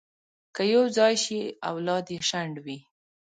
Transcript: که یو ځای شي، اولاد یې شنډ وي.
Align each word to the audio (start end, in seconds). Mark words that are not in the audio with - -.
که 0.55 0.63
یو 0.73 0.83
ځای 0.97 1.13
شي، 1.23 1.39
اولاد 1.71 2.05
یې 2.13 2.19
شنډ 2.29 2.53
وي. 2.65 2.79